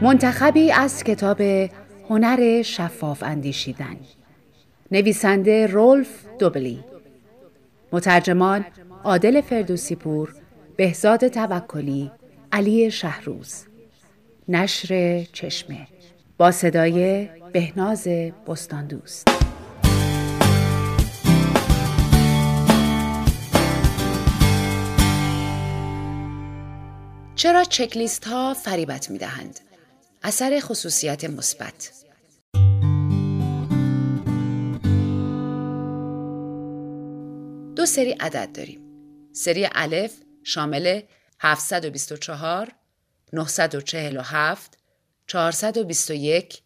[0.00, 1.40] منتخبی از کتاب
[2.10, 3.96] هنر شفاف اندیشیدن.
[4.92, 6.84] نویسنده رولف دوبلی.
[7.92, 8.64] مترجمان
[9.04, 9.98] عادل فردوسی
[10.76, 12.10] بهزاد توکلی
[12.52, 13.64] علی شهروز.
[14.48, 15.86] نشر چشمه.
[16.38, 18.08] با صدای بهناز
[18.48, 19.28] بستاندوست.
[27.34, 29.60] چرا چکلیست ها فریبت می دهند؟
[30.26, 31.92] اثر خصوصیت مثبت
[37.76, 38.80] دو سری عدد داریم.
[39.32, 40.12] سری الف
[40.44, 41.02] شامل
[41.40, 42.72] 724
[43.32, 44.78] 947
[45.26, 46.62] 421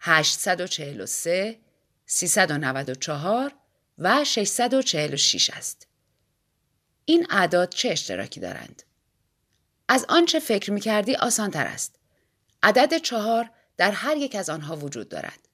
[0.00, 1.58] 843
[2.06, 3.52] 394
[3.98, 5.88] و 646 است.
[7.04, 8.82] این اعداد چه اشتراکی دارند؟
[9.88, 11.95] از آنچه فکر می کردی آسان تر است.
[12.66, 15.48] عدد چهار در هر یک از آنها وجود دارد.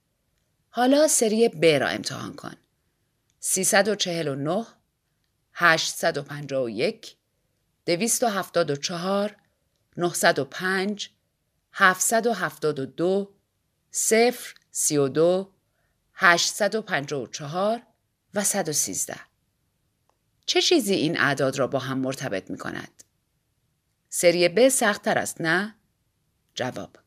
[0.71, 2.55] حالا سری ب را امتحان کن.
[3.41, 4.67] 349
[5.53, 7.17] 851
[7.87, 9.37] 274
[9.97, 11.11] 905
[11.73, 13.35] 772
[13.91, 14.35] 0
[14.71, 15.53] 32
[16.15, 17.83] 854
[18.35, 19.17] و 113
[20.47, 23.05] چه چیزی این اعداد را با هم مرتبط می کند؟
[24.09, 25.75] سری ب سختتر است نه؟
[26.55, 27.02] جواب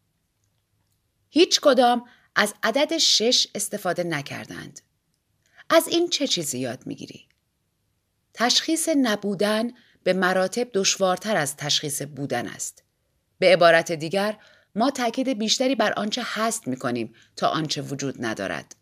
[1.29, 4.81] هیچ کدام از عدد شش استفاده نکردند.
[5.69, 7.27] از این چه چیزی یاد می‌گیری؟
[8.33, 9.71] تشخیص نبودن
[10.03, 12.83] به مراتب دشوارتر از تشخیص بودن است.
[13.39, 14.37] به عبارت دیگر
[14.75, 18.75] ما تاکید بیشتری بر آنچه هست می کنیم تا آنچه وجود ندارد.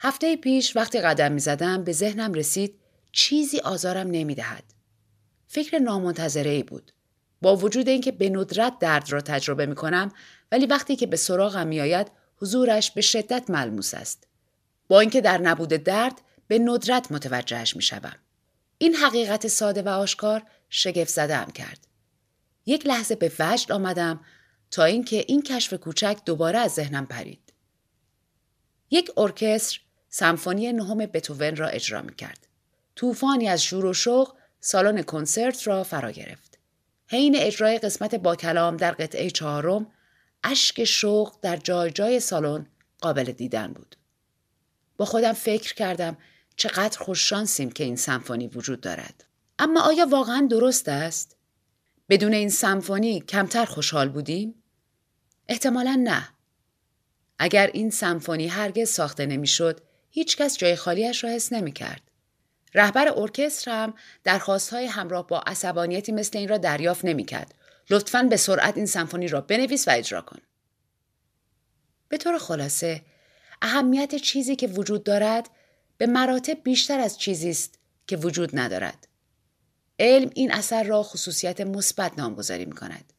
[0.00, 2.80] هفته پیش وقتی قدم می زدم به ذهنم رسید
[3.12, 4.64] چیزی آزارم نمی دهد.
[5.46, 6.92] فکر نامنتظره ای بود.
[7.42, 10.12] با وجود اینکه به ندرت درد را تجربه می کنم
[10.52, 14.26] ولی وقتی که به سراغم می آید حضورش به شدت ملموس است.
[14.88, 18.16] با اینکه در نبود درد به ندرت متوجهش می شدم.
[18.78, 21.86] این حقیقت ساده و آشکار شگفت زده کرد.
[22.66, 24.20] یک لحظه به وجد آمدم
[24.70, 27.52] تا اینکه این کشف کوچک دوباره از ذهنم پرید.
[28.90, 32.46] یک ارکستر سمفونی نهم بتوون را اجرا می کرد.
[32.96, 36.47] طوفانی از شور و شوق سالن کنسرت را فرا گرفت.
[37.10, 39.92] حین اجرای قسمت با کلام در قطعه چهارم
[40.44, 42.66] اشک شوق در جای جای سالن
[43.00, 43.96] قابل دیدن بود.
[44.96, 46.16] با خودم فکر کردم
[46.56, 49.24] چقدر خوششانسیم که این سمفونی وجود دارد.
[49.58, 51.36] اما آیا واقعا درست است؟
[52.08, 54.54] بدون این سمفونی کمتر خوشحال بودیم؟
[55.48, 56.28] احتمالا نه.
[57.38, 59.80] اگر این سمفونی هرگز ساخته نمی‌شد،
[60.10, 62.02] هیچکس جای خالیش را حس نمی کرد.
[62.74, 67.54] رهبر ارکستر هم درخواستهای همراه با عصبانیتی مثل این را دریافت نمی‌کرد.
[67.90, 70.38] لطفا به سرعت این سمفونی را بنویس و اجرا کن.
[72.08, 73.02] به طور خلاصه
[73.62, 75.50] اهمیت چیزی که وجود دارد
[75.98, 79.08] به مراتب بیشتر از چیزی است که وجود ندارد.
[79.98, 83.12] علم این اثر را خصوصیت مثبت نامگذاری می کند.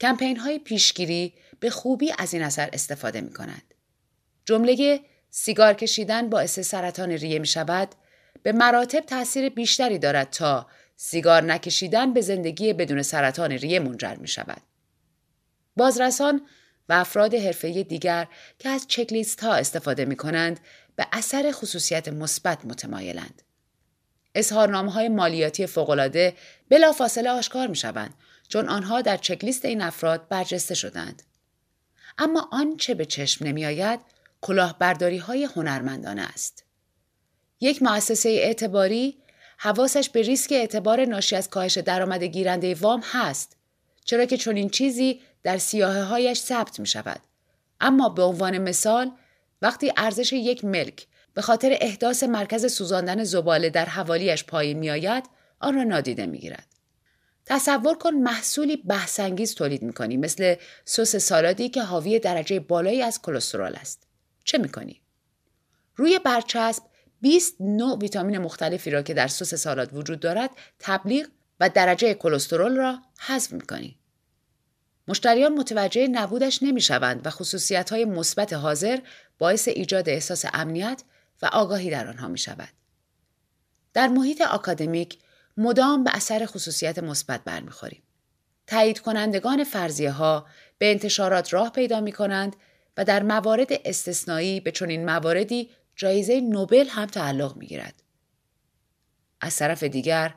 [0.00, 3.74] کمپین های پیشگیری به خوبی از این اثر استفاده می کند.
[4.44, 5.00] جمله
[5.30, 7.88] سیگار کشیدن باعث سرطان ریه می شود
[8.42, 10.66] به مراتب تاثیر بیشتری دارد تا
[10.96, 14.62] سیگار نکشیدن به زندگی بدون سرطان ریه منجر می شود.
[15.76, 16.46] بازرسان
[16.88, 20.60] و افراد حرفه دیگر که از چکلیست ها استفاده می کنند
[20.96, 23.42] به اثر خصوصیت مثبت متمایلند.
[24.34, 26.34] اظهارنامه های مالیاتی فوقالعاده
[26.68, 28.14] بلافاصله آشکار می شوند
[28.48, 31.22] چون آنها در چکلیست این افراد برجسته شدند.
[32.18, 34.00] اما آنچه به چشم نمی آید
[34.40, 36.65] کلاهبرداری های هنرمندانه است.
[37.60, 39.16] یک مؤسسه اعتباری
[39.58, 43.56] حواسش به ریسک اعتبار ناشی از کاهش درآمد گیرنده وام هست
[44.04, 47.20] چرا که چنین چیزی در سیاهه هایش ثبت می شود.
[47.80, 49.10] اما به عنوان مثال
[49.62, 55.24] وقتی ارزش یک ملک به خاطر احداث مرکز سوزاندن زباله در حوالیش پایین می آید
[55.60, 56.66] آن را نادیده می گیرد.
[57.46, 60.54] تصور کن محصولی بحثانگیز تولید می کنی مثل
[60.84, 64.06] سس سالادی که حاوی درجه بالایی از کلسترول است.
[64.44, 65.00] چه می کنی؟
[65.96, 66.82] روی برچسب
[67.20, 71.26] 20 نوع ویتامین مختلفی را که در سس سالاد وجود دارد تبلیغ
[71.60, 73.98] و درجه کلسترول را حذف می‌کنی.
[75.08, 78.98] مشتریان متوجه نبودش نمی‌شوند و خصوصیت مثبت حاضر
[79.38, 81.02] باعث ایجاد احساس امنیت
[81.42, 82.68] و آگاهی در آنها می شود.
[83.94, 85.18] در محیط آکادمیک
[85.56, 88.02] مدام به اثر خصوصیت مثبت برمیخوریم.
[88.66, 90.46] تایید کنندگان فرضیه ها
[90.78, 92.56] به انتشارات راه پیدا می کنند
[92.96, 98.02] و در موارد استثنایی به چنین مواردی جایزه نوبل هم تعلق می گیرد.
[99.40, 100.34] از طرف دیگر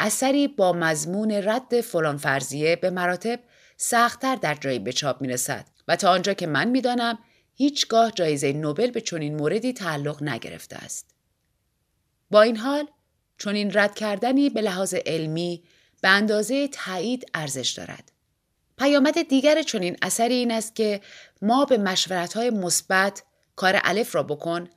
[0.00, 3.40] اثری با مضمون رد فلان فرضیه به مراتب
[3.76, 7.18] سختتر در جایی به چاپ می رسد و تا آنجا که من می‌دانم
[7.54, 11.14] هیچگاه جایزه نوبل به چنین موردی تعلق نگرفته است.
[12.30, 12.86] با این حال
[13.38, 15.64] چنین رد کردنی به لحاظ علمی
[16.02, 18.12] به اندازه تایید ارزش دارد.
[18.78, 21.00] پیامد دیگر چنین اثری این است که
[21.42, 23.22] ما به مشورت‌های مثبت
[23.56, 24.68] کار الف را بکن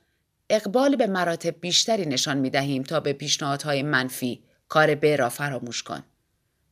[0.54, 5.82] اقبال به مراتب بیشتری نشان می دهیم تا به پیشنهادهای منفی کار ب را فراموش
[5.82, 6.02] کن.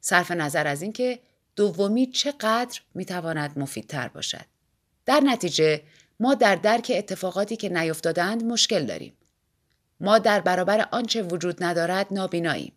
[0.00, 1.18] صرف نظر از اینکه
[1.56, 4.44] دومی چقدر می تواند مفیدتر باشد.
[5.06, 5.82] در نتیجه
[6.20, 9.12] ما در درک اتفاقاتی که نیفتادند مشکل داریم.
[10.00, 12.72] ما در برابر آنچه وجود ندارد نابیناییم.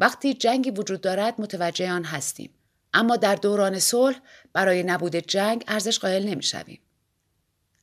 [0.00, 2.50] وقتی جنگی وجود دارد متوجه آن هستیم.
[2.94, 4.20] اما در دوران صلح
[4.52, 6.80] برای نبود جنگ ارزش قائل نمی‌شویم.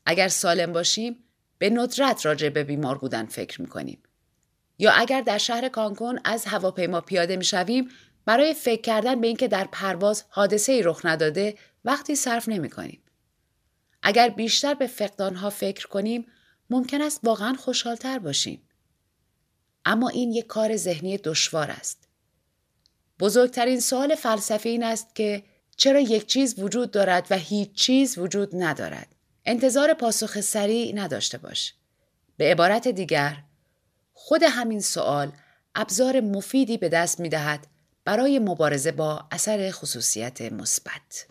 [0.06, 1.24] اگر سالم باشیم
[1.60, 4.04] به ندرت راجع به بیمار بودن فکر می‌کنیم.
[4.80, 7.90] یا اگر در شهر کانکون از هواپیما پیاده می‌شویم
[8.26, 13.02] برای فکر کردن به اینکه در پرواز حادثه ای رخ نداده وقتی صرف نمی کنیم.
[14.04, 16.26] اگر بیشتر به فقدانها فکر کنیم
[16.70, 18.62] ممکن است واقعا خوشحالتر باشیم.
[19.86, 22.08] اما این یک کار ذهنی دشوار است.
[23.20, 25.44] بزرگترین سوال فلسفی این است که
[25.78, 31.74] چرا یک چیز وجود دارد و هیچ چیز وجود ندارد؟ انتظار پاسخ سریع نداشته باش.
[32.38, 33.44] به عبارت دیگر
[34.13, 35.31] خود همین سوال
[35.75, 37.68] ابزار مفیدی به دست می دهد
[38.06, 41.27] برای مبارزه با اثر خصوصیت مثبت.